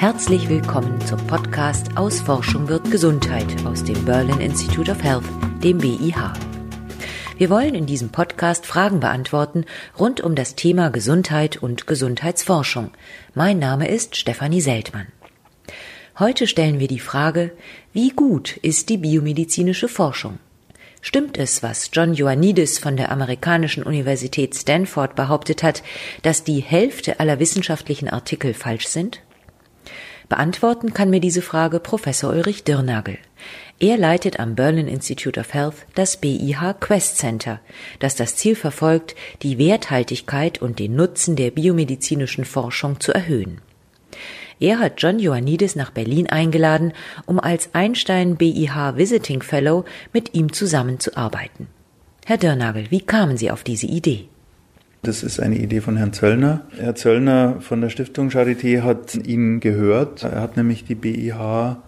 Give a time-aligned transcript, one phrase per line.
[0.00, 5.26] Herzlich willkommen zum Podcast Aus Forschung wird Gesundheit aus dem Berlin Institute of Health,
[5.62, 6.32] dem BIH.
[7.36, 9.66] Wir wollen in diesem Podcast Fragen beantworten
[9.98, 12.92] rund um das Thema Gesundheit und Gesundheitsforschung.
[13.34, 15.08] Mein Name ist Stefanie Seltmann.
[16.18, 17.52] Heute stellen wir die Frage,
[17.92, 20.38] wie gut ist die biomedizinische Forschung?
[21.02, 25.82] Stimmt es, was John Ioannidis von der amerikanischen Universität Stanford behauptet hat,
[26.22, 29.20] dass die Hälfte aller wissenschaftlichen Artikel falsch sind?
[30.30, 33.18] Beantworten kann mir diese Frage Professor Ulrich Dirnagel.
[33.80, 37.58] Er leitet am Berlin Institute of Health das BIH Quest Center,
[37.98, 43.60] das das Ziel verfolgt, die Werthaltigkeit und den Nutzen der biomedizinischen Forschung zu erhöhen.
[44.60, 46.92] Er hat John Ioannidis nach Berlin eingeladen,
[47.26, 51.66] um als Einstein BIH Visiting Fellow mit ihm zusammenzuarbeiten.
[52.24, 54.28] Herr Dirnagel, wie kamen Sie auf diese Idee?
[55.02, 56.60] Das ist eine Idee von Herrn Zöllner.
[56.78, 60.24] Herr Zöllner von der Stiftung Charité hat ihn gehört.
[60.24, 61.78] Er hat nämlich die BIH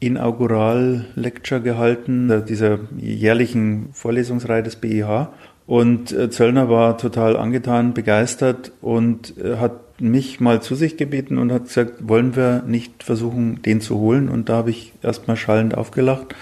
[0.00, 5.28] Inaugural Lecture gehalten, dieser jährlichen Vorlesungsreihe des BIH.
[5.68, 11.38] Und äh, Zöllner war total angetan, begeistert und äh, hat mich mal zu sich gebeten
[11.38, 14.28] und hat gesagt, wollen wir nicht versuchen, den zu holen?
[14.28, 16.34] Und da habe ich erstmal schallend aufgelacht.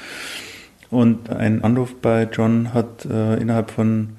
[0.89, 4.17] Und ein Anruf bei John hat äh, innerhalb von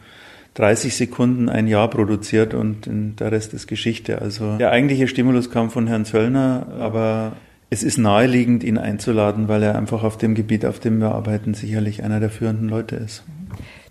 [0.55, 4.21] 30 Sekunden ein Jahr produziert und der Rest ist Geschichte.
[4.21, 7.33] Also der eigentliche Stimulus kam von Herrn Zöllner, aber
[7.69, 11.53] es ist naheliegend, ihn einzuladen, weil er einfach auf dem Gebiet, auf dem wir arbeiten,
[11.53, 13.23] sicherlich einer der führenden Leute ist.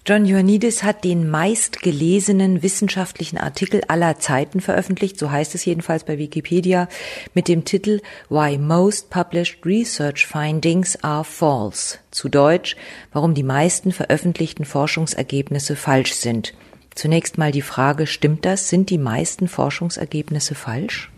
[0.06, 6.16] John Ioannidis hat den meistgelesenen wissenschaftlichen Artikel aller Zeiten veröffentlicht, so heißt es jedenfalls bei
[6.16, 6.88] Wikipedia,
[7.34, 11.98] mit dem Titel Why Most Published Research Findings Are False.
[12.10, 12.76] Zu Deutsch,
[13.12, 16.54] warum die meisten veröffentlichten Forschungsergebnisse falsch sind.
[16.94, 18.70] Zunächst mal die Frage, stimmt das?
[18.70, 21.10] Sind die meisten Forschungsergebnisse falsch?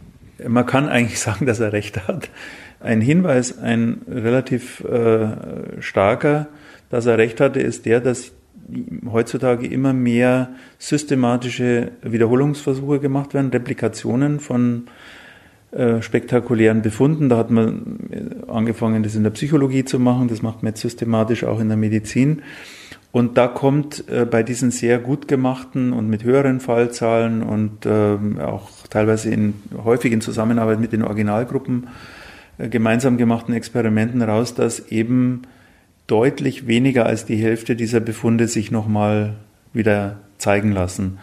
[0.44, 2.30] Man kann eigentlich sagen, dass er recht hat.
[2.80, 6.48] Ein Hinweis, ein relativ äh, starker,
[6.90, 8.32] dass er recht hatte, ist der, dass
[9.10, 14.84] heutzutage immer mehr systematische Wiederholungsversuche gemacht werden, Replikationen von
[15.72, 17.28] äh, spektakulären Befunden.
[17.28, 20.80] Da hat man äh, angefangen, das in der Psychologie zu machen, das macht man jetzt
[20.80, 22.42] systematisch auch in der Medizin.
[23.10, 28.38] Und da kommt äh, bei diesen sehr gut gemachten und mit höheren Fallzahlen und ähm,
[28.38, 31.88] auch teilweise in, häufig in Zusammenarbeit mit den Originalgruppen
[32.58, 35.42] gemeinsam gemachten Experimenten raus, dass eben
[36.12, 39.32] deutlich weniger als die Hälfte dieser Befunde sich nochmal
[39.72, 41.18] wieder zeigen lassen.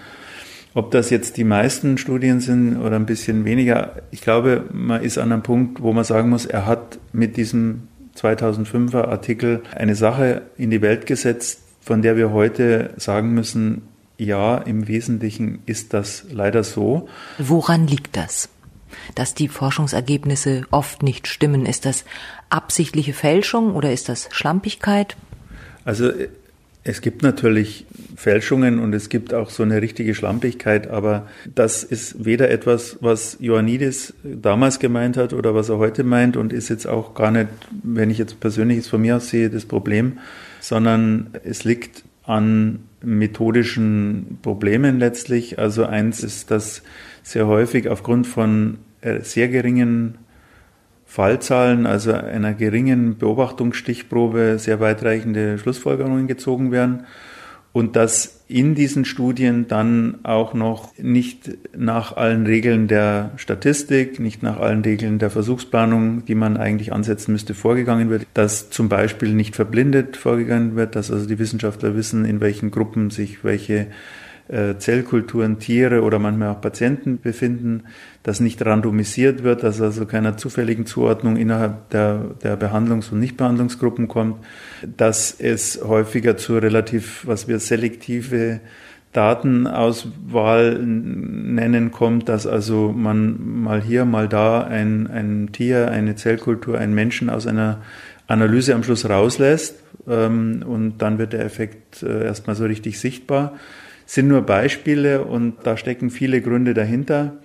[0.73, 5.19] Ob das jetzt die meisten Studien sind oder ein bisschen weniger, ich glaube, man ist
[5.19, 10.41] an einem Punkt, wo man sagen muss, er hat mit diesem 2005er Artikel eine Sache
[10.57, 13.83] in die Welt gesetzt, von der wir heute sagen müssen,
[14.17, 17.07] ja, im Wesentlichen ist das leider so.
[17.37, 18.49] Woran liegt das?
[19.15, 21.65] Dass die Forschungsergebnisse oft nicht stimmen.
[21.65, 22.05] Ist das
[22.49, 25.15] absichtliche Fälschung oder ist das Schlampigkeit?
[25.85, 26.11] Also
[26.83, 27.85] es gibt natürlich
[28.15, 33.37] Fälschungen und es gibt auch so eine richtige Schlampigkeit, aber das ist weder etwas, was
[33.39, 37.49] Ioannidis damals gemeint hat oder was er heute meint und ist jetzt auch gar nicht,
[37.83, 40.19] wenn ich jetzt persönlich von mir aus sehe, das Problem,
[40.61, 45.59] sondern es liegt an methodischen Problemen letztlich.
[45.59, 46.83] Also eins ist, dass
[47.23, 50.17] sehr häufig aufgrund von äh, sehr geringen
[51.05, 57.05] Fallzahlen, also einer geringen Beobachtungsstichprobe, sehr weitreichende Schlussfolgerungen gezogen werden
[57.71, 64.41] und dass in diesen Studien dann auch noch nicht nach allen Regeln der Statistik, nicht
[64.41, 69.33] nach allen Regeln der Versuchsplanung, die man eigentlich ansetzen müsste, vorgegangen wird, dass zum Beispiel
[69.33, 73.87] nicht verblindet vorgegangen wird, dass also die Wissenschaftler wissen, in welchen Gruppen sich welche
[74.49, 77.83] Zellkulturen, Tiere oder manchmal auch Patienten befinden,
[78.23, 84.07] dass nicht randomisiert wird, dass also keiner zufälligen Zuordnung innerhalb der, der Behandlungs- und Nichtbehandlungsgruppen
[84.07, 84.37] kommt,
[84.97, 88.59] dass es häufiger zu relativ, was wir selektive
[89.13, 96.77] Datenauswahl nennen kommt, dass also man mal hier, mal da ein, ein Tier, eine Zellkultur,
[96.77, 97.81] einen Menschen aus einer
[98.27, 99.75] Analyse am Schluss rauslässt
[100.07, 103.53] ähm, und dann wird der Effekt äh, erstmal so richtig sichtbar
[104.09, 107.37] sind nur Beispiele und da stecken viele Gründe dahinter.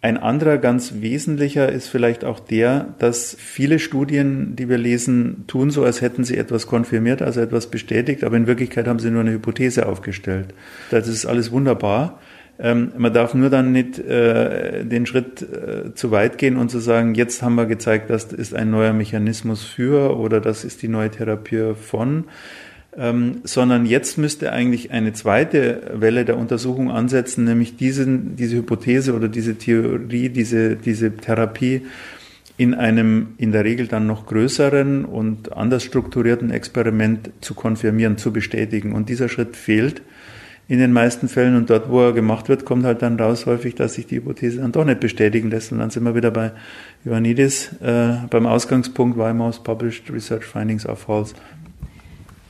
[0.00, 5.70] Ein anderer ganz wesentlicher ist vielleicht auch der, dass viele Studien, die wir lesen, tun
[5.70, 9.20] so, als hätten sie etwas konfirmiert, also etwas bestätigt, aber in Wirklichkeit haben sie nur
[9.20, 10.54] eine Hypothese aufgestellt.
[10.90, 12.18] Das ist alles wunderbar.
[12.58, 16.78] Ähm, man darf nur dann nicht äh, den Schritt äh, zu weit gehen und zu
[16.78, 20.88] sagen, jetzt haben wir gezeigt, das ist ein neuer Mechanismus für oder das ist die
[20.88, 22.24] neue Therapie von,
[22.96, 29.14] ähm, sondern jetzt müsste eigentlich eine zweite Welle der Untersuchung ansetzen, nämlich diesen, diese Hypothese
[29.14, 31.82] oder diese Theorie, diese, diese Therapie
[32.58, 38.32] in einem in der Regel dann noch größeren und anders strukturierten Experiment zu konfirmieren, zu
[38.32, 38.92] bestätigen.
[38.92, 40.02] Und dieser Schritt fehlt
[40.68, 41.56] in den meisten Fällen.
[41.56, 44.60] Und dort, wo er gemacht wird, kommt halt dann raus häufig, dass sich die Hypothese
[44.60, 45.72] dann doch nicht bestätigen lässt.
[45.72, 46.52] Und dann sind wir wieder bei
[47.04, 47.72] Ioannidis.
[47.80, 51.34] Äh, beim Ausgangspunkt why most published research findings are false.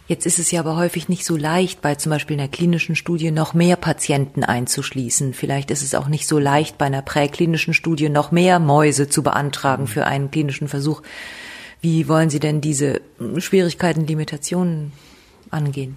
[0.09, 3.31] Jetzt ist es ja aber häufig nicht so leicht, bei zum Beispiel einer klinischen Studie
[3.31, 5.33] noch mehr Patienten einzuschließen.
[5.33, 9.23] Vielleicht ist es auch nicht so leicht, bei einer präklinischen Studie noch mehr Mäuse zu
[9.23, 11.03] beantragen für einen klinischen Versuch.
[11.81, 13.01] Wie wollen Sie denn diese
[13.39, 14.93] Schwierigkeiten, Limitationen
[15.51, 15.97] angehen?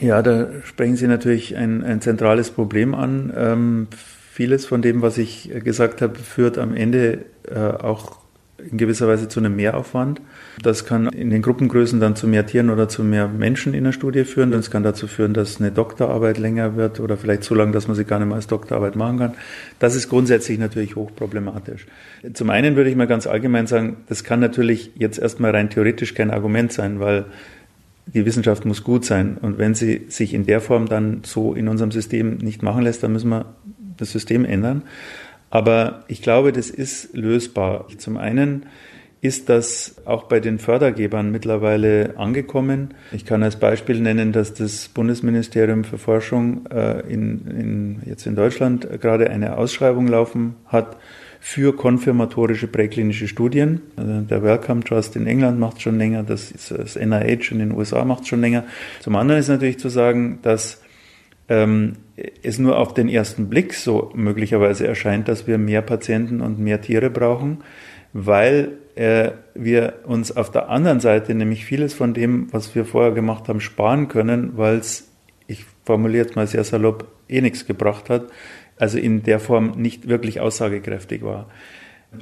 [0.00, 3.32] Ja, da sprechen Sie natürlich ein, ein zentrales Problem an.
[3.36, 3.88] Ähm,
[4.32, 8.18] vieles von dem, was ich gesagt habe, führt am Ende äh, auch
[8.70, 10.20] in gewisser Weise zu einem Mehraufwand.
[10.62, 13.92] Das kann in den Gruppengrößen dann zu mehr Tieren oder zu mehr Menschen in der
[13.92, 14.50] Studie führen.
[14.50, 17.96] Das kann dazu führen, dass eine Doktorarbeit länger wird oder vielleicht so lang, dass man
[17.96, 19.34] sie gar nicht mehr als Doktorarbeit machen kann.
[19.78, 21.86] Das ist grundsätzlich natürlich hochproblematisch.
[22.32, 26.14] Zum einen würde ich mal ganz allgemein sagen, das kann natürlich jetzt erstmal rein theoretisch
[26.14, 27.26] kein Argument sein, weil
[28.06, 29.36] die Wissenschaft muss gut sein.
[29.40, 33.02] Und wenn sie sich in der Form dann so in unserem System nicht machen lässt,
[33.02, 33.46] dann müssen wir
[33.96, 34.82] das System ändern.
[35.50, 37.86] Aber ich glaube, das ist lösbar.
[37.98, 38.66] Zum einen
[39.20, 42.94] ist das auch bei den Fördergebern mittlerweile angekommen.
[43.12, 48.36] Ich kann als Beispiel nennen, dass das Bundesministerium für Forschung äh, in, in, jetzt in
[48.36, 50.96] Deutschland gerade eine Ausschreibung laufen hat
[51.40, 53.80] für konfirmatorische präklinische Studien.
[53.96, 58.04] Also der Wellcome Trust in England macht schon länger, das, das NIH in den USA
[58.04, 58.64] macht schon länger.
[59.00, 60.82] Zum anderen ist natürlich zu sagen, dass
[61.48, 61.94] ähm,
[62.42, 66.80] es nur auf den ersten Blick so möglicherweise erscheint, dass wir mehr Patienten und mehr
[66.80, 67.58] Tiere brauchen,
[68.12, 73.12] weil äh, wir uns auf der anderen Seite nämlich vieles von dem, was wir vorher
[73.12, 75.08] gemacht haben, sparen können, weil es,
[75.46, 78.26] ich formuliere es mal sehr salopp, eh nichts gebracht hat,
[78.78, 81.48] also in der Form nicht wirklich aussagekräftig war.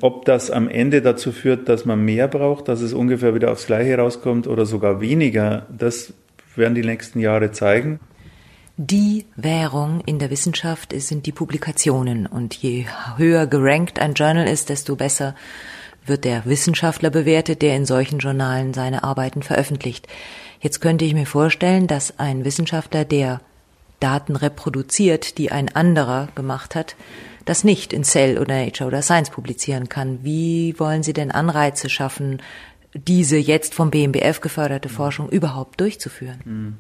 [0.01, 3.67] Ob das am Ende dazu führt, dass man mehr braucht, dass es ungefähr wieder aufs
[3.67, 6.13] Gleiche rauskommt oder sogar weniger, das
[6.57, 8.01] werden die nächsten Jahre zeigen.
[8.77, 12.27] Die Währung in der Wissenschaft sind die Publikationen.
[12.27, 12.87] Und je
[13.17, 15.37] höher gerankt ein Journal ist, desto besser
[16.07, 20.09] wird der Wissenschaftler bewertet, der in solchen Journalen seine Arbeiten veröffentlicht.
[20.61, 23.41] Jetzt könnte ich mir vorstellen, dass ein Wissenschaftler, der
[24.01, 26.97] Daten reproduziert, die ein anderer gemacht hat,
[27.45, 30.25] das nicht in Cell oder Nature oder Science publizieren kann.
[30.25, 32.43] Wie wollen Sie denn Anreize schaffen,
[32.95, 36.79] diese jetzt vom BMBF geförderte Forschung überhaupt durchzuführen?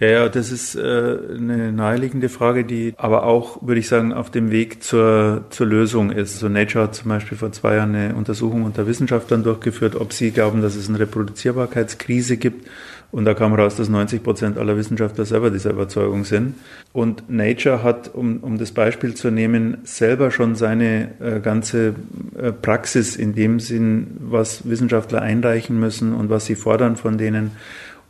[0.00, 4.28] Ja, ja, das ist äh, eine naheliegende Frage, die aber auch, würde ich sagen, auf
[4.28, 6.40] dem Weg zur, zur Lösung ist.
[6.40, 10.32] So Nature hat zum Beispiel vor zwei Jahren eine Untersuchung unter Wissenschaftlern durchgeführt, ob sie
[10.32, 12.68] glauben, dass es eine Reproduzierbarkeitskrise gibt.
[13.12, 16.56] Und da kam raus, dass 90 Prozent aller Wissenschaftler selber dieser Überzeugung sind.
[16.92, 21.94] Und Nature hat, um, um das Beispiel zu nehmen, selber schon seine äh, ganze
[22.36, 27.52] äh, Praxis in dem Sinn, was Wissenschaftler einreichen müssen und was sie fordern von denen,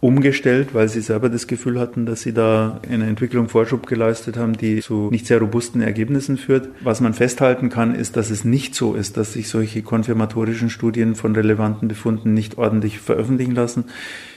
[0.04, 4.52] umgestellt, weil sie selber das Gefühl hatten, dass sie da eine Entwicklung Vorschub geleistet haben,
[4.54, 6.68] die zu nicht sehr robusten Ergebnissen führt.
[6.82, 11.14] Was man festhalten kann, ist, dass es nicht so ist, dass sich solche konfirmatorischen Studien
[11.14, 13.84] von relevanten Befunden nicht ordentlich veröffentlichen lassen.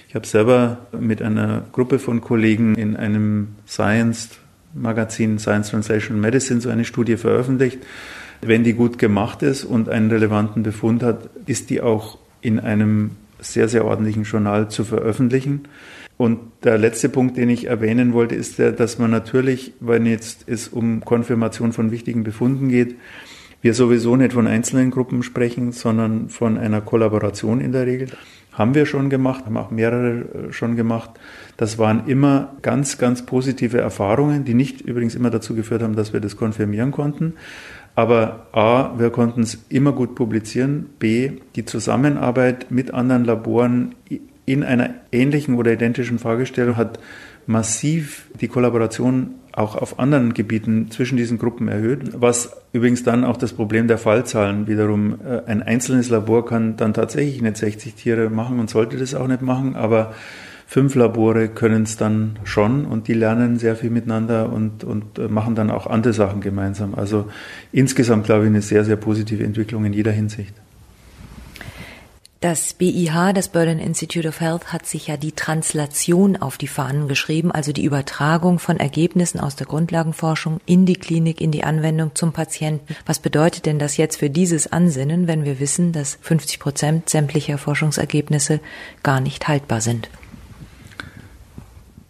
[0.08, 4.30] Ich habe selber mit einer Gruppe von Kollegen in einem Science
[4.74, 7.80] Magazin Science Translational Medicine so eine Studie veröffentlicht.
[8.40, 13.12] Wenn die gut gemacht ist und einen relevanten Befund hat, ist die auch in einem
[13.39, 15.67] sehr, sehr ordentlichen Journal zu veröffentlichen.
[16.17, 20.46] Und der letzte Punkt, den ich erwähnen wollte, ist der, dass man natürlich, wenn jetzt
[20.48, 22.96] es um Konfirmation von wichtigen Befunden geht,
[23.62, 28.10] wir sowieso nicht von einzelnen Gruppen sprechen, sondern von einer Kollaboration in der Regel.
[28.51, 31.12] Haben wir schon gemacht, haben auch mehrere äh, schon gemacht.
[31.58, 36.13] Das waren immer ganz, ganz positive Erfahrungen, die nicht übrigens immer dazu geführt haben, dass
[36.13, 37.34] wir das konfirmieren konnten.
[37.98, 40.86] Aber A, wir konnten es immer gut publizieren.
[41.00, 43.96] B, die Zusammenarbeit mit anderen Laboren
[44.46, 47.00] in einer ähnlichen oder identischen Fragestellung hat
[47.48, 53.36] massiv die Kollaboration auch auf anderen Gebieten zwischen diesen Gruppen erhöht, was übrigens dann auch
[53.36, 58.30] das Problem der Fallzahlen wiederum, äh, ein einzelnes Labor kann dann tatsächlich nicht 60 Tiere
[58.30, 60.13] machen und sollte das auch nicht machen, aber
[60.69, 65.29] Fünf Labore können es dann schon und die lernen sehr viel miteinander und, und äh,
[65.29, 66.93] machen dann auch andere Sachen gemeinsam.
[66.93, 67.29] Also
[67.71, 70.53] insgesamt glaube ich eine sehr, sehr positive Entwicklung in jeder Hinsicht.
[72.41, 77.07] Das BIH, das Berlin Institute of Health, hat sich ja die Translation auf die Fahnen
[77.07, 82.13] geschrieben, also die Übertragung von Ergebnissen aus der Grundlagenforschung in die Klinik, in die Anwendung
[82.13, 82.93] zum Patienten.
[83.05, 87.57] Was bedeutet denn das jetzt für dieses Ansinnen, wenn wir wissen, dass 50 Prozent sämtlicher
[87.57, 88.59] Forschungsergebnisse
[89.01, 90.09] gar nicht haltbar sind?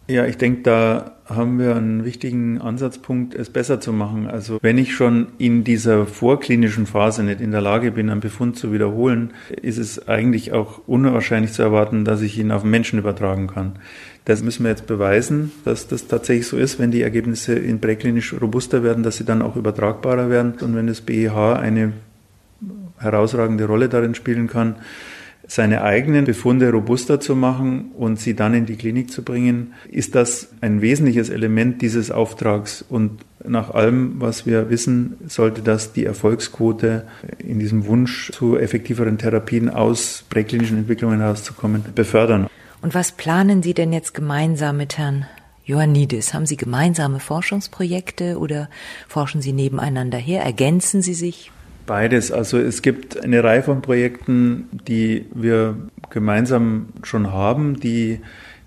[0.09, 4.25] Ja, ich denke, da haben wir einen wichtigen Ansatzpunkt, es besser zu machen.
[4.27, 8.57] Also wenn ich schon in dieser vorklinischen Phase nicht in der Lage bin, einen Befund
[8.57, 13.47] zu wiederholen, ist es eigentlich auch unwahrscheinlich zu erwarten, dass ich ihn auf Menschen übertragen
[13.47, 13.73] kann.
[14.23, 18.33] Das müssen wir jetzt beweisen, dass das tatsächlich so ist, wenn die Ergebnisse in präklinisch
[18.39, 20.53] robuster werden, dass sie dann auch übertragbarer werden.
[20.61, 21.91] Und wenn das BEH eine
[22.97, 24.77] herausragende Rolle darin spielen kann,
[25.47, 30.13] seine eigenen Befunde robuster zu machen und sie dann in die Klinik zu bringen, ist
[30.13, 32.83] das ein wesentliches Element dieses Auftrags.
[32.87, 37.07] Und nach allem, was wir wissen, sollte das die Erfolgsquote
[37.39, 42.47] in diesem Wunsch zu effektiveren Therapien aus präklinischen Entwicklungen herauszukommen, befördern.
[42.81, 45.25] Und was planen Sie denn jetzt gemeinsam mit Herrn
[45.65, 46.33] Ioannidis?
[46.33, 48.69] Haben Sie gemeinsame Forschungsprojekte oder
[49.07, 50.43] forschen Sie nebeneinander her?
[50.43, 51.51] Ergänzen Sie sich?
[51.87, 52.31] Beides.
[52.31, 55.75] Also es gibt eine Reihe von Projekten, die wir
[56.11, 58.19] gemeinsam schon haben, die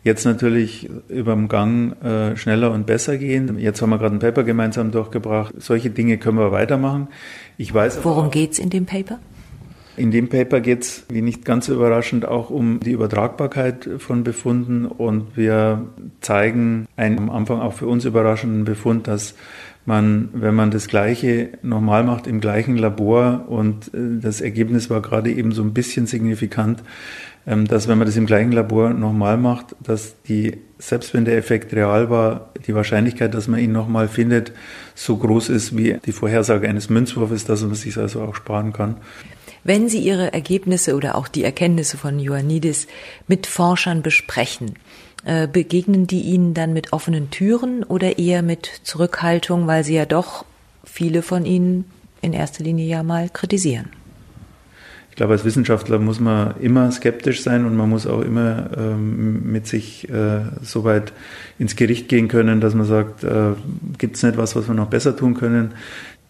[0.03, 3.59] jetzt natürlich über den Gang äh, schneller und besser gehen.
[3.59, 5.55] Jetzt haben wir gerade ein Paper gemeinsam durchgebracht.
[5.59, 7.09] Solche Dinge können wir weitermachen.
[7.59, 8.01] Ich weiß.
[8.03, 9.19] Worum geht es in dem Paper?
[10.01, 14.87] In dem Paper geht es, wie nicht ganz überraschend, auch um die Übertragbarkeit von Befunden
[14.87, 15.89] und wir
[16.23, 19.35] zeigen einen am Anfang auch für uns überraschenden Befund, dass
[19.85, 25.03] man, wenn man das Gleiche nochmal macht im gleichen Labor und äh, das Ergebnis war
[25.03, 26.83] gerade eben so ein bisschen signifikant,
[27.47, 31.37] ähm, dass wenn man das im gleichen Labor nochmal macht, dass die, selbst wenn der
[31.37, 34.53] Effekt real war, die Wahrscheinlichkeit, dass man ihn nochmal findet,
[34.95, 38.97] so groß ist wie die Vorhersage eines Münzwurfes, dass man sich also auch sparen kann.
[39.63, 42.87] Wenn Sie Ihre Ergebnisse oder auch die Erkenntnisse von Ioannidis
[43.29, 44.75] mit Forschern besprechen,
[45.25, 50.07] äh, begegnen die Ihnen dann mit offenen Türen oder eher mit Zurückhaltung, weil Sie ja
[50.07, 50.45] doch
[50.85, 51.85] viele von Ihnen
[52.23, 53.91] in erster Linie ja mal kritisieren?
[55.11, 59.53] Ich glaube, als Wissenschaftler muss man immer skeptisch sein und man muss auch immer ähm,
[59.53, 61.13] mit sich äh, so weit
[61.59, 63.53] ins Gericht gehen können, dass man sagt, äh,
[63.99, 65.73] gibt es nicht was, was wir noch besser tun können.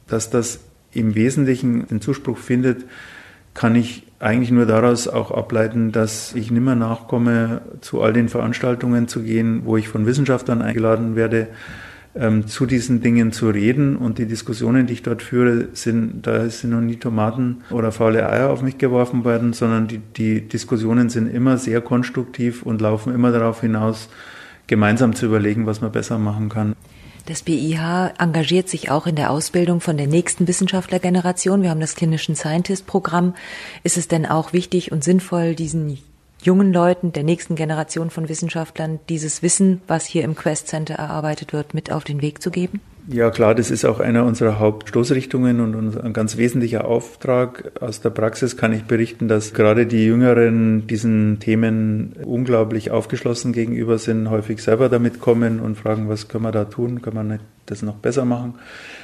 [0.09, 0.61] Dass das
[0.93, 2.85] im Wesentlichen den Zuspruch findet,
[3.55, 9.09] kann ich eigentlich nur daraus auch ableiten, dass ich nimmer nachkomme, zu all den Veranstaltungen
[9.09, 11.49] zu gehen, wo ich von Wissenschaftlern eingeladen werde,
[12.15, 13.97] ähm, zu diesen Dingen zu reden.
[13.97, 18.29] Und die Diskussionen, die ich dort führe, sind, da sind noch nie Tomaten oder faule
[18.29, 23.15] Eier auf mich geworfen worden, sondern die, die Diskussionen sind immer sehr konstruktiv und laufen
[23.15, 24.11] immer darauf hinaus,
[24.67, 26.75] gemeinsam zu überlegen, was man besser machen kann.
[27.31, 31.63] Das BIH engagiert sich auch in der Ausbildung von der nächsten Wissenschaftlergeneration.
[31.63, 33.37] Wir haben das Clinician Scientist Programm.
[33.85, 35.99] Ist es denn auch wichtig und sinnvoll, diesen
[36.43, 41.53] jungen Leuten der nächsten Generation von Wissenschaftlern dieses Wissen, was hier im Quest Center erarbeitet
[41.53, 42.81] wird, mit auf den Weg zu geben?
[43.13, 47.73] Ja, klar, das ist auch einer unserer Hauptstoßrichtungen und ein ganz wesentlicher Auftrag.
[47.81, 53.99] Aus der Praxis kann ich berichten, dass gerade die Jüngeren diesen Themen unglaublich aufgeschlossen gegenüber
[53.99, 57.03] sind, häufig selber damit kommen und fragen, was können wir da tun?
[57.03, 58.55] Kann man das noch besser machen?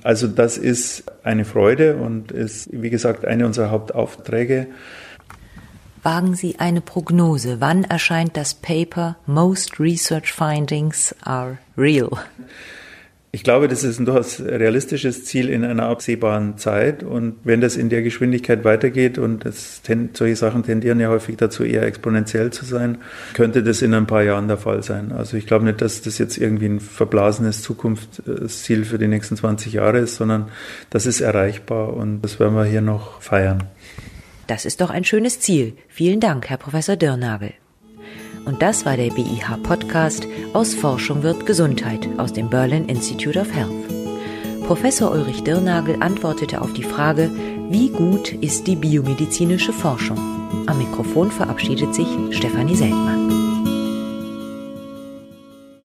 [0.04, 4.68] Also das ist eine Freude und ist, wie gesagt, eine unserer Hauptaufträge.
[6.04, 7.56] Wagen Sie eine Prognose.
[7.58, 12.10] Wann erscheint das Paper Most Research Findings are Real?
[13.36, 17.02] Ich glaube, das ist ein durchaus realistisches Ziel in einer absehbaren Zeit.
[17.02, 19.82] Und wenn das in der Geschwindigkeit weitergeht, und das,
[20.14, 22.96] solche Sachen tendieren ja häufig dazu, eher exponentiell zu sein,
[23.34, 25.12] könnte das in ein paar Jahren der Fall sein.
[25.12, 29.74] Also ich glaube nicht, dass das jetzt irgendwie ein verblasenes Zukunftsziel für die nächsten 20
[29.74, 30.48] Jahre ist, sondern
[30.88, 33.64] das ist erreichbar und das werden wir hier noch feiern.
[34.46, 35.74] Das ist doch ein schönes Ziel.
[35.88, 37.52] Vielen Dank, Herr Professor Dirnagel.
[38.46, 43.52] Und das war der BIH Podcast aus Forschung wird Gesundheit aus dem Berlin Institute of
[43.52, 43.72] Health.
[44.66, 47.30] Professor Ulrich Dirnagel antwortete auf die Frage,
[47.68, 50.18] wie gut ist die biomedizinische Forschung?
[50.66, 53.15] Am Mikrofon verabschiedet sich Stefanie Seltmann.